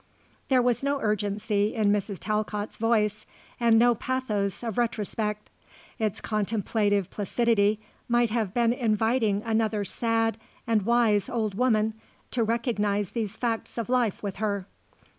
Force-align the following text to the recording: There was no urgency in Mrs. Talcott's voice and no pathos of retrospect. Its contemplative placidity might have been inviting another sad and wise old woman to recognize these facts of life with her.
There 0.49 0.63
was 0.63 0.81
no 0.81 0.99
urgency 0.99 1.75
in 1.75 1.91
Mrs. 1.91 2.17
Talcott's 2.19 2.75
voice 2.77 3.27
and 3.59 3.77
no 3.77 3.93
pathos 3.93 4.63
of 4.63 4.79
retrospect. 4.79 5.51
Its 5.99 6.21
contemplative 6.21 7.11
placidity 7.11 7.79
might 8.09 8.31
have 8.31 8.51
been 8.51 8.73
inviting 8.73 9.43
another 9.43 9.85
sad 9.85 10.39
and 10.65 10.87
wise 10.87 11.29
old 11.29 11.53
woman 11.53 11.93
to 12.31 12.43
recognize 12.43 13.11
these 13.11 13.37
facts 13.37 13.77
of 13.77 13.89
life 13.89 14.23
with 14.23 14.37
her. 14.37 14.65